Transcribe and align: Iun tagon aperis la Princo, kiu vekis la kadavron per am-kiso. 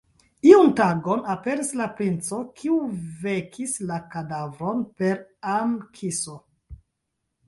Iun 0.51 0.69
tagon 0.77 1.19
aperis 1.33 1.67
la 1.81 1.85
Princo, 1.99 2.39
kiu 2.61 2.77
vekis 3.25 3.75
la 3.91 3.99
kadavron 4.15 4.81
per 5.03 5.21
am-kiso. 5.57 6.35